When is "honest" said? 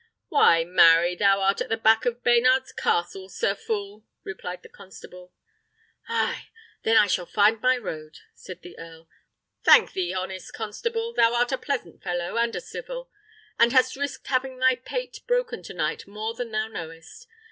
10.11-10.53